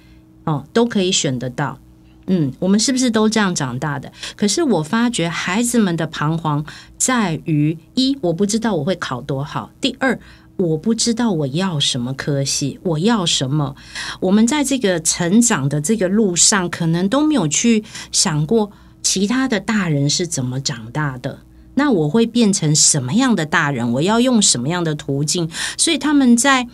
[0.48, 1.78] 哦，都可以选得到。
[2.26, 4.10] 嗯，我们是不是都这样长大的？
[4.36, 6.64] 可是我发觉孩子们的彷徨
[6.96, 10.18] 在于一，我不知道我会考多好；第二。
[10.56, 13.76] 我不知道我要什么科系，我要什么？
[14.18, 21.38] 我们在这个成长的这个路上，可能都没有去想过其他的大人是怎么长大的。
[21.74, 23.92] 那我会变成什么样的大人？
[23.92, 25.48] 我要用什么样的途径？
[25.76, 26.66] 所以他们在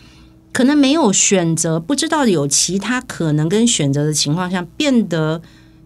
[0.55, 5.41] 可能没有选择，不知道有其他可能跟选择的情况下，变得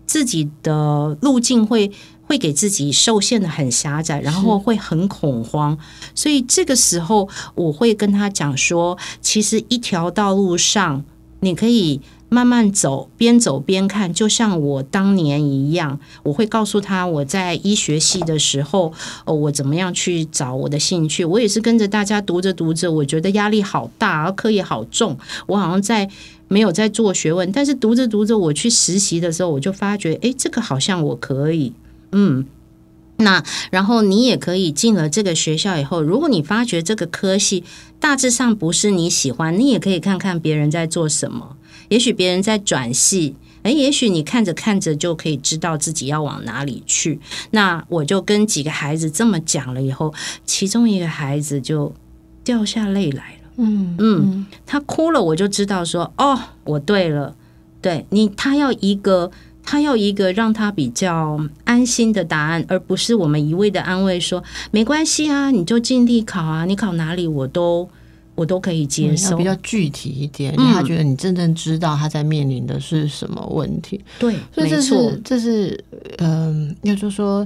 [0.05, 1.91] 自己的路径会。
[2.29, 5.75] 会给自己受限的很狭窄，然后会很恐慌，
[6.13, 11.03] 所以这个时候我会跟他讲说，其实一条道路上
[11.39, 11.99] 你可以
[12.29, 18.93] 慢慢走，边走边看，就像我当年一样，我会告诉他我在医学系的时候，
[19.25, 26.07] 哦，我怎么样去找我的兴趣，我也是跟着大家读着读着，我觉得压力好大，而课业好重，我好像在
[26.47, 31.73] 没有在做学问，但是读着读着，我去实习的时候，我就发觉，哎，这个好像我可以。
[32.11, 32.45] 嗯，
[33.17, 37.63] 那然后你也可以进了这个学校以后，如果你发觉这个科系
[37.99, 41.55] 大致上不是你喜欢，你也可以看看别人在做什么。
[41.89, 47.19] 也许别人在转系，诶，也许你看着看着就可以知道自己要往哪里去。
[47.51, 50.13] 那我就跟几个孩子这么讲了以后，
[50.45, 51.93] 其中一个孩子就
[52.43, 53.49] 掉下泪来了。
[53.57, 57.35] 嗯嗯，他哭了，我就知道说，哦，我对了，
[57.81, 59.29] 对你，他要一个。
[59.61, 67.87] 他要一个让他比较安心的答案，而不是我们一味的安慰说没关系啊，你就尽力考啊，你考哪里我都
[68.39, 69.35] 我都可以接受。
[69.35, 73.99] 比较具体一点，他觉得你真正知道他在面临的是什么问题。
[74.17, 75.83] 对，所以这是这是
[76.17, 77.45] 嗯，要就说。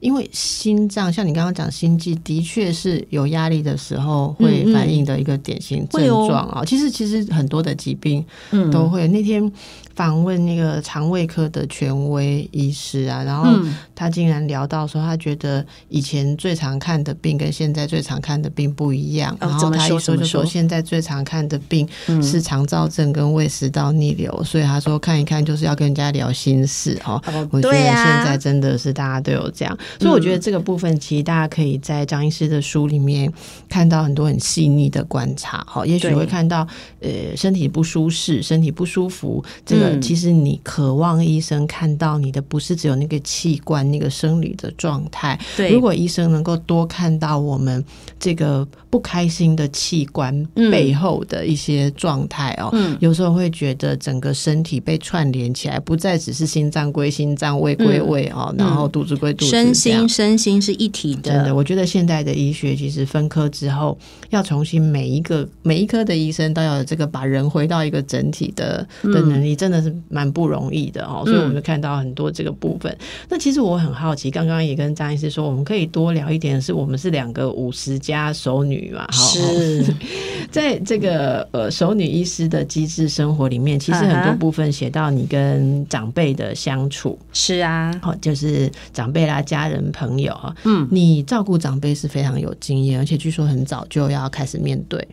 [0.00, 6.62] 因为心脏，像你刚刚讲心悸，的确是有压力的时候会反应的一个典型症状啊。
[6.62, 8.22] 其实，其实很多的疾病
[8.70, 9.08] 都会。
[9.08, 9.50] 那天
[9.94, 13.48] 访问那个肠胃科的权威医师啊，然后
[13.94, 19.36] 他竟然聊到说，他觉得以前最常看的病跟现在最常看的病不一样。
[19.40, 21.88] 然后他一说就说，现在最常看的病
[22.22, 27.22] 是肠燥症跟胃食道逆流，所以他说看一看就是要跟人家聊心事哦。
[27.50, 29.78] 我觉得现在真的是大家都有这样。
[30.00, 33.32] 所以我觉得这个部分，其实大家可以在张医师的书里面
[33.68, 35.64] 看到很多很细腻的观察。
[35.68, 36.66] 哈，也许会看到，
[37.00, 45.38] 呃，身体不舒适、身体不舒服，这个其实你渴望医生看到你的不是只有那个器官、那个生理的状态。
[45.56, 47.84] 对，如果医生能够多看到我们
[48.18, 59.50] 这个不开心的器官背后的一些状态哦，有时候会觉得整个身体被串联起来，不再只是心脏归心脏、胃归胃哦，然后肚子归肚子。
[59.50, 63.96] 身心身心是一体的，真的，我觉得现在的医学其实分科之后，
[64.30, 69.73] 要重新每一个每一科的医生都要有这个把人回到一个整体的的能力，真的。
[69.74, 72.96] 的是蛮不容易的哦，所以我们就看到很多这个部分。
[73.28, 79.06] 那其实我很好奇，刚刚也跟张医师说，我们可以多聊一点，是我们是两个五十加熟女嘛？
[79.10, 79.84] 是，
[80.50, 87.18] 在这个呃熟女医师的机智生活里面，其实很多部分写到你跟长辈的相处。
[87.32, 95.06] 是啊，哦，就是长辈啦、家人、朋友啊，嗯，你照顾长辈是非常有经验，而且据说很早就要开始面对。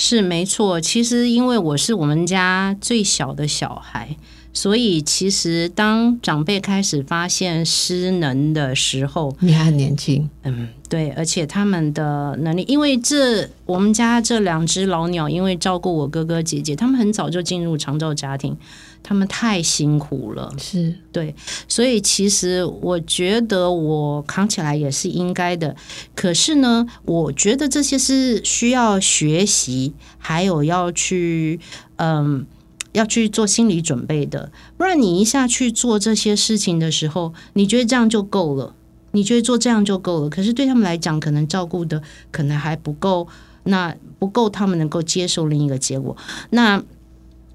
[0.00, 4.16] 是没错，其实因为我是我们家最小的小孩，
[4.60, 18.56] 所以其实当长辈开始发现失能的时候，你还很年轻，嗯，对，而且他们的能力，因为这我们家这两只老鸟，因为照顾我哥哥姐姐，他们很早就进入长照家庭。
[19.00, 21.32] 他们太辛苦了，是对，
[21.68, 25.74] 所以其实我觉得我扛起来也是应该的。
[26.16, 31.60] 可是呢，我觉得这些是需要学习，还有要去
[31.96, 32.44] 嗯，
[32.92, 34.50] 要去做心理准备的。
[34.76, 38.74] 不然你一下去做这些事情的时候，你觉得这样就够了？
[39.12, 40.28] 你觉得做这样就够了？
[40.30, 43.26] 可是对他们来讲，可能照顾的可能还不够，
[43.64, 46.16] 那不够他们能够接受另一个结果。
[46.50, 46.82] 那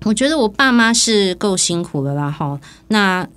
[0.04, 2.60] 我觉得我爸妈是够辛苦的啦，哈。
[2.88, 3.28] 那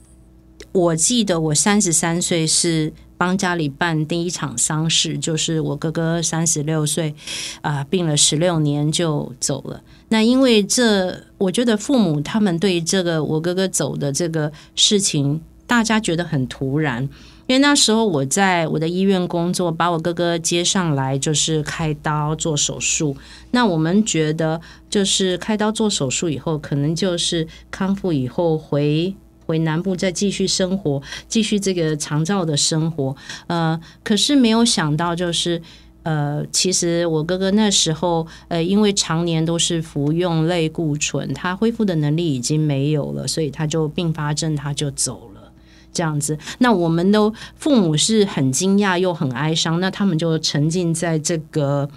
[0.73, 7.15] 我记得我三十三岁是帮家里办第一场丧事，就是我哥哥三十六岁
[7.61, 9.83] 啊，病了十六年就走了。
[10.09, 17.09] 那因为这，我觉得父母他们对这个我哥哥走的这个事情，大家觉得很突然。
[17.49, 23.17] 因为那时候我在我的医院工作，把我哥哥接上来就是开刀做手术。
[23.53, 29.15] 那我们觉得，就是开刀做手术以后，可能就是康复以后回
[29.47, 33.15] 回南部再继续生活，继续这个长照的生活。
[33.47, 35.63] 呃，可是没有想到，就是
[36.07, 45.53] 呃，其实我哥哥那时候呃，因为常年都是服用类固醇，他恢复的能力已经没有了，所以他就并发症，他就走了。
[45.93, 51.89] 这样子，那我们都父母是很惊讶又很哀伤，那他们就沉浸在这个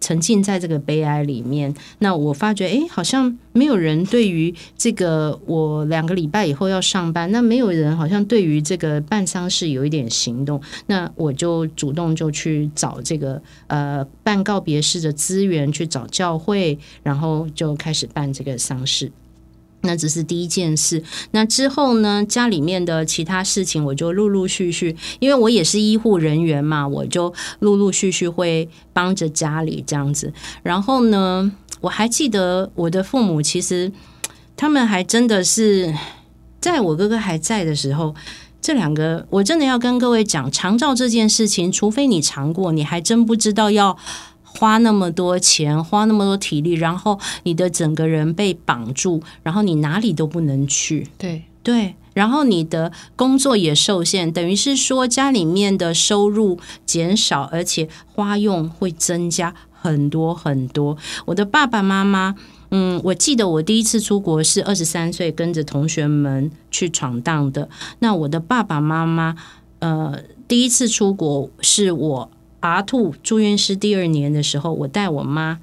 [0.00, 1.74] 沉浸在这个悲哀里面。
[1.98, 10.60] 那我发觉，哎，好像没有人对于这个我两个礼拜以后要上班，那没有人好像对于这个办丧事有一点行动。
[10.86, 19.10] 那我就主动就去找这个呃办告别式的资源，去找教会，然后就开始办这个丧事。
[19.86, 22.24] 那只是第一件事，那之后呢？
[22.28, 30.32] 家里面的其他事情，我就陆陆续续，因为我也是医护人员嘛，我就陆陆续续会帮着家里这样子。
[30.62, 33.92] 然后呢，我还记得我的父母，其实
[34.56, 35.94] 他们还真的是
[36.60, 38.14] 在我哥哥还在的时候，
[38.60, 43.96] 这两个我真的要跟各位讲，长照这件事情，除非你尝过，你还真不知道要。
[44.58, 51.06] 花那么多钱，花那么多体力，然后你的整个人被绑住，然后你哪里都不能去。
[51.18, 60.96] 对对，然后你的工作也受限，等于是说家里面的收入减少，而且花用会增加很多很多。
[61.26, 62.34] 我的爸爸妈妈，
[62.70, 67.68] 嗯，我记得我第一次出国是二十三岁，跟着同学们去闯荡的。
[67.98, 69.34] 那我的爸爸妈妈，
[69.80, 72.30] 呃，第一次出国是我。
[72.66, 75.58] 阿兔住院师第二年的时候，我带我妈，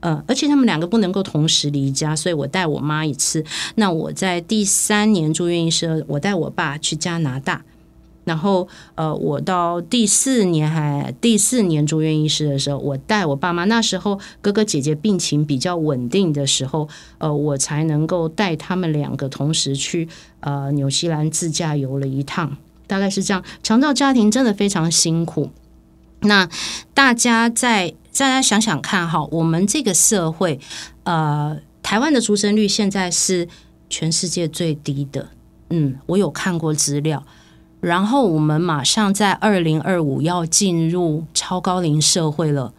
[0.00, 3.44] 呃，而且他们两个不能够同时离家，所以我带我妈一次。
[3.76, 7.62] 那我在第三年住院医师，我带我爸去加拿大。
[8.24, 13.64] 然后，呃，我到第四年还第四年住院医师的时候，我带我爸妈。
[13.64, 16.86] 那时候哥哥姐姐病情比较稳定的时候，
[17.18, 20.06] 呃，我才能够带他们两个同时去
[20.40, 22.56] 呃纽西兰自驾游了一趟。
[22.86, 25.50] 大概是这样，长照家庭真的非常辛苦。
[26.22, 26.48] 那
[26.92, 30.60] 大家在大家想想看哈，我们这个社会，
[31.04, 33.48] 呃，台湾的出生率现在是
[33.88, 35.28] 全世界最低的。
[35.70, 37.24] 嗯，我有看过资料。
[37.80, 42.74] 然后我们马上在二零二五要进入超高龄社会了。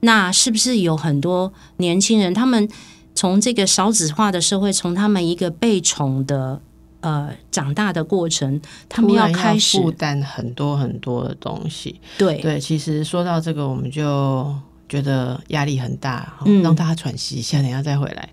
[0.00, 2.66] 那是不是有很多年轻人，他们
[3.14, 6.62] 从这个少子化的社会，从他们一个被宠的。
[7.00, 12.00] 呃，长大的过程，他们要开始负担很多很多的东西。
[12.18, 14.54] 对对，其实说到这个，我们就
[14.88, 18.28] 觉得压力很大，嗯让大家喘息一下，等下再回来。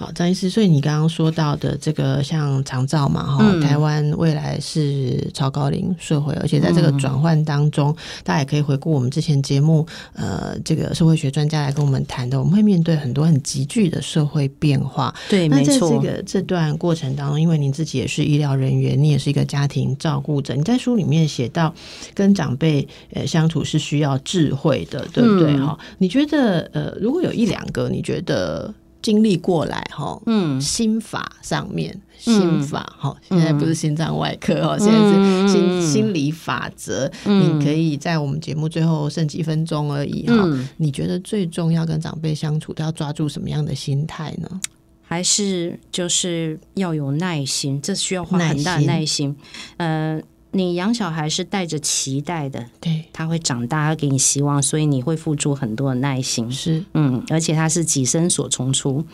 [0.00, 0.06] 好。
[0.06, 15.14] 好，张医师，所以你刚刚说到的这个像长照嘛，哈，台湾未来是超高龄社会，而且在这个转换当中，大家也可以回顾我们之前节目，呃，这个社会学专家来跟我们谈的，我们会面对很多很急剧的社会变化。
[15.28, 15.90] 对，没错。
[15.90, 21.74] 这个这段过程当中，因为您自己也是医疗人员，你也是一个家庭照顾者，你在书里面写到，
[22.14, 25.54] 跟长辈呃相处是需要智慧的，对不对？
[25.58, 28.72] 哈，你觉得呃，如果有一两个，你觉得？
[29.02, 37.10] 经历过来哈，嗯，心法上面，心法哈，现在不是心脏外科哈，现在是心心理法则。
[37.24, 40.34] 你可以在我们节目最后剩几分钟而已哈，
[40.76, 44.60] 你觉得最重要跟长辈相处都要抓住什么样的心态呢？
[45.02, 49.34] 还是就是要有耐心，这需要花很大的耐心。
[49.76, 50.20] 呃，
[50.52, 56.50] 你养小孩是带着期待的，对，他会长大，他给你希望，所以你会付出很多的耐心。
[56.50, 59.04] 是，嗯，而且他是己身所从出。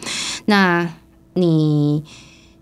[0.47, 0.95] 那
[1.35, 2.03] 你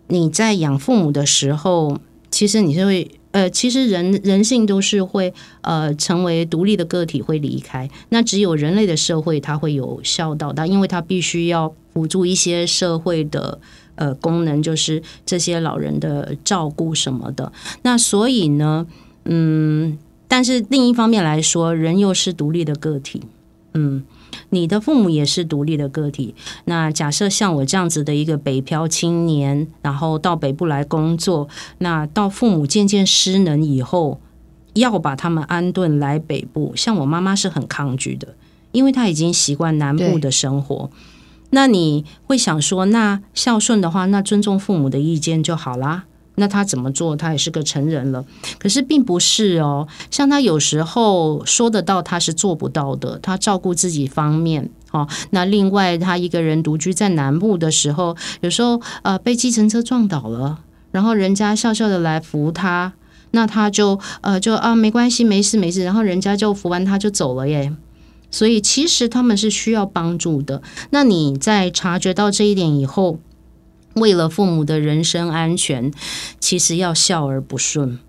[0.09, 1.99] 你在养父母的时候，
[2.31, 3.11] 其实你是会。
[3.35, 7.91] 呃，其实人人性都是会呃成为独立的个体，会离开。
[8.11, 13.59] 那只有人类的社会，它会有孝道它，因为它必须要辅助一些社会的
[13.97, 17.53] 呃功能，就是这些老人的照顾什么的。
[17.83, 18.87] 那所以呢，
[19.25, 23.23] 嗯，但是另一方面来说，人又是独立的个体，
[23.75, 24.05] 嗯。
[24.51, 26.35] 你的父母也是独立的个体。
[26.65, 34.21] 那假设像我这样子的一个北漂青年，然后到北部来工作，那到父母渐渐失能以后，
[34.75, 38.35] 要把他们安顿来北部，像我妈妈是很抗拒的，
[38.73, 40.91] 因为她已经习惯南部的生活。
[41.55, 46.03] 那你会想说，那孝顺的话，那尊重父母的意见就好啦。
[46.35, 47.15] 那他怎么做？
[47.15, 48.25] 他也是个成人了，
[48.59, 49.87] 可是并不是哦。
[50.11, 53.21] 像他有时候说得到，他是做不到的。
[53.23, 55.07] 他照顾自己方面哦。
[55.31, 60.59] 那另外，他一个人独居在南部的时候，有时候呃被计程车撞倒了，
[60.91, 62.93] 然后人家笑笑的来扶他，
[63.31, 67.73] 那他就呃就啊没关系，没事没事，然后人家就扶完他就走了耶。
[68.35, 70.61] 所以其实他们是需要帮助的。
[70.91, 73.21] 那你在察觉到这一点以后。
[73.95, 75.93] 为了父母的人身安全，
[76.41, 78.01] 其实要笑而不顺。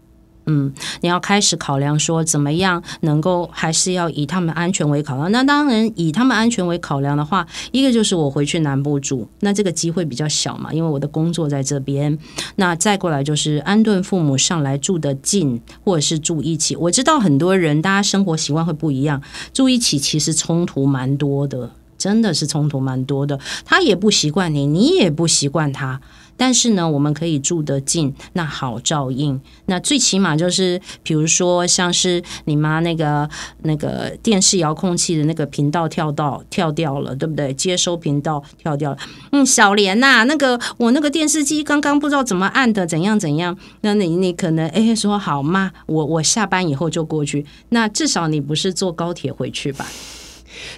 [0.47, 0.71] 嗯，
[1.01, 5.31] 你要开始考量说，怎么样能够还是要以他们安全为考量。
[5.31, 12.17] 那当然，以他们安全为考量的话，一个就是我回去南部住，那这个机会比较小嘛，因为我的工作在这边。
[12.57, 16.75] 那再过来就是安顿父母上来住得近，或者是住一起。
[16.75, 19.21] 我知道很多人大家生活习惯会不一样，
[19.53, 21.71] 住一起其实冲突蛮多的。
[21.97, 25.99] 真的是冲突蛮多的，他也不习惯你，你也不习惯他。
[26.37, 29.39] 但是呢，我们可以住得近，那好照应。
[29.67, 33.29] 那最起码就是，比如说像是你妈那个
[33.63, 37.53] 那个电视遥控器的那个频道跳到跳掉了，对不对？
[37.53, 38.97] 接收频道跳掉了。
[39.31, 43.57] 嗯，小莲呐，那个我那个电视机刚刚不知道怎么按的，怎样怎样？
[43.81, 45.71] 那你你可能哎说好吗？
[45.85, 47.45] 我我下班以后就过去。
[47.69, 49.85] 那至少你不是坐高铁回去吧？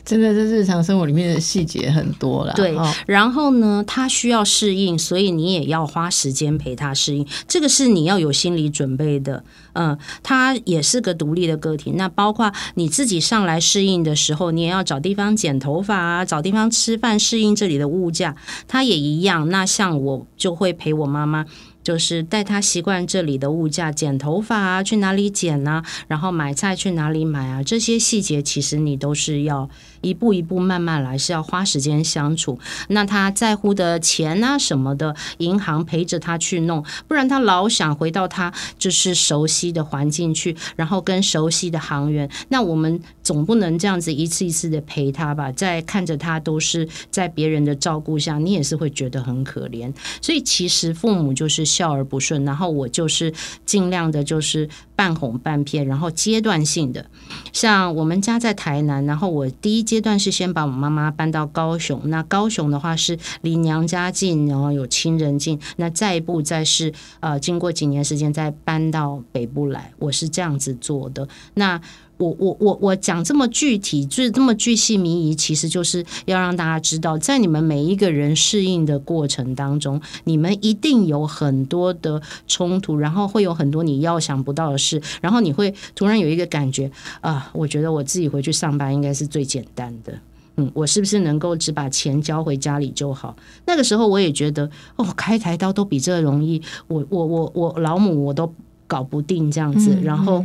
[0.05, 2.53] 真的，在日常生活里面的细节很多了。
[2.53, 2.75] 对，
[3.05, 7.25] 然后呢，他需要适应，所以你也要花时间陪他适应。
[7.47, 9.43] 这个是你要有心理准备的。
[9.73, 11.91] 嗯，他也是个独立的个体。
[11.91, 18.35] 那包括你自己上来适应的时候，你也要找地方剪头发啊，找地方吃饭，适应这里的物价。
[18.67, 19.49] 他也一样。
[19.49, 21.45] 那像我就会陪我妈妈。
[21.87, 25.81] 就是带他习惯这里的物价，剪头发啊，去哪里剪呢？
[26.09, 27.63] 然后买菜去哪里买啊？
[27.63, 29.69] 这些细节其实你都是要
[30.01, 32.59] 一步一步慢慢来，是要花时间相处。
[32.89, 42.27] 那他在乎的钱啊什么的，银行陪着他去弄，不然他老想回到他就是熟悉的环境去，然后跟熟悉的行员。
[42.49, 45.51] 那我们总不能这样子一次一次的陪他吧？
[45.51, 49.93] 在看着他都是在别人的照顾下，你也是会觉得很可怜。
[50.21, 51.67] 所以其实父母就是。
[51.67, 53.33] 孝而不顺，然后我就是
[53.65, 57.05] 尽量的，就是半哄半骗，然后阶段性的。
[57.53, 65.59] 像我们家在台南，然后我第一阶段是先把我妈妈搬到高雄，那高雄的话是离娘家近，然后有亲人近。
[65.75, 71.27] 那再一步再是呃，经过几年时间再搬到北部来，我是这样子做的。
[71.53, 71.79] 那
[72.17, 86.89] 我我我我讲这么具体，就是这么具细迷疑，其实就是要让大家知道，在你们每一个人适应的过程当中，你们一定有很多的冲突，然后会有很多你要想不到的事，然后你会突然有一个感觉
[87.21, 90.17] 啊，我觉得我自己回去上班应该是最简单的，
[90.55, 93.35] 嗯，我是不是能够只把钱交回家里就好？
[93.65, 98.51] 那个时候我也觉得，哦，开台刀都比这容易，我我我我老母我都
[98.87, 100.43] 搞不定这样子，然后。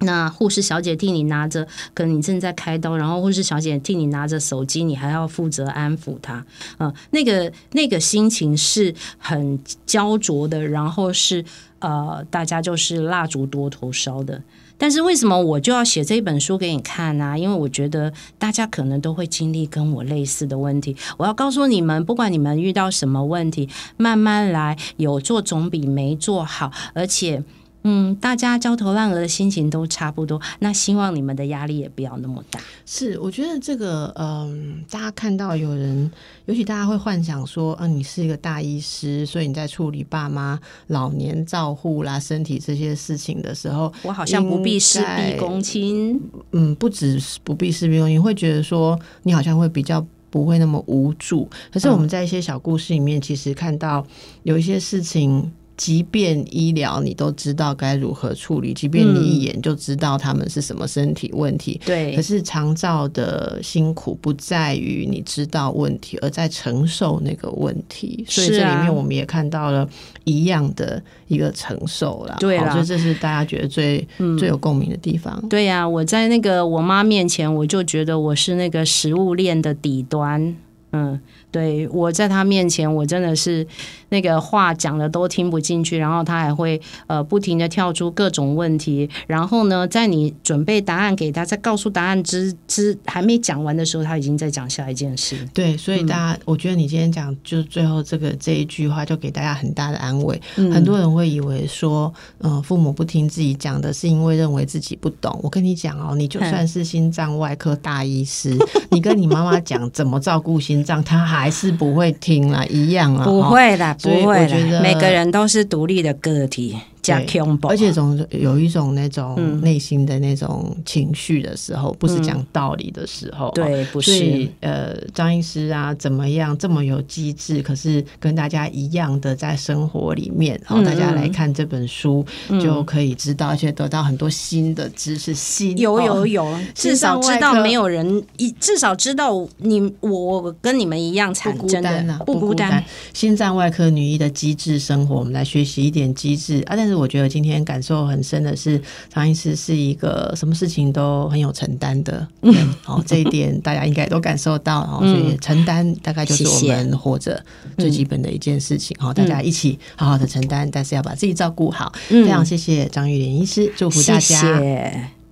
[0.00, 6.42] 那护士小姐替你拿着，可能你正在开刀，然后护士小姐替你拿着手机，你还要负责安抚她，
[6.78, 11.44] 呃，那个那个心情是很焦灼的，然后是
[11.80, 14.42] 呃，大家就是蜡烛多头烧的。
[14.78, 17.38] 但是为什么我就要写这本书给你看呢？
[17.38, 20.96] 因为我觉得大家可能都会经历跟我类似的问题。
[21.18, 27.44] 我要告诉你们，不管你们遇到什么问题，慢慢来，有做总比没做好，而且。
[27.82, 32.60] 嗯，大家焦头烂额的心情都差不多，那希望你们的压力也不要那么大。
[32.84, 36.10] 是，我觉得这个，嗯，大家看到有人，
[36.44, 46.20] 尤其大家会幻想说，啊，你是一个大医师，所以你在处理爸妈老年照护啦、身体这些事情的时候，我好像不必事必躬亲。
[46.52, 51.48] 嗯，不只是不必事必躬亲，会觉得说你好像会比较不会那么无助。
[51.72, 54.06] 可是我们在一些小故事里面，其实看到
[54.42, 55.50] 有一些事情。
[55.80, 62.14] 即便医疗你都知道该如何处理，即便你一眼就知道他们是什么身体问题，对。
[62.14, 68.22] 可是长照的辛苦不在于你知道问题，而在承受那个问题。
[68.28, 69.88] 所以这里面我们也看到了
[70.24, 72.36] 一样的一个承受了。
[72.38, 74.06] 对所以这是大家觉得最
[74.38, 75.42] 最有共鸣的地方。
[75.48, 80.54] 对呀，我在那个我妈面前，我就觉得我是那个食物链的底端。
[80.92, 81.18] 嗯。
[81.50, 83.66] 对，我在他面前，我真的是
[84.10, 95.36] 那个话讲的都听不进去，然后他还会呃不停的跳出各种问题，然后呢，在你准备答案给他，在告诉答案之之还没讲完的时候，他已经在讲下一件事。
[95.52, 100.40] 对，所以大家，我觉得你今天讲就是最后这个这一句话，就给大家很大的安慰。
[100.54, 105.36] 很多人会以为说，嗯，父母不听自己讲的是因为认为自己不懂。
[105.42, 108.56] 我跟你讲哦，你就算是心脏外科大医师，
[108.92, 111.39] 你跟你妈妈讲怎么照顾心脏，他还。
[111.40, 116.76] 还是不会听啦，一样啊，不会的，不会的，每个人都是独立的个体。
[117.02, 123.50] 加恐怖，而且总有一种那种内心的那种情绪的时候，不是讲道理的时候。
[123.52, 124.48] 对，不是。
[124.60, 127.62] 呃，张医师啊，怎么样这么有机智？
[127.62, 132.24] 可是跟大家一样的在生活里面，然后大家来看这本书，
[132.60, 135.34] 就可以知道，而且得到很多新的知识。
[135.34, 142.84] 新有有有，至少知道没有人一，至少知道你我跟你们一样惨，不孤单不孤单。
[143.12, 146.76] 心脏外科女医的机智生活，我们来学习一点机智啊！
[146.76, 148.80] 但是我觉得今天感受很深的是，
[149.12, 157.42] 张医师是一个什么事情都很有承担的，人，好，这一点大家应该都感受到，然后所以承担大概就是我们活着
[157.78, 161.92] 最基本的一件事情，好，大家一起好好的承担，但是要把自己照顾好。
[162.08, 165.19] 非常谢谢张玉莲医师，祝福大家。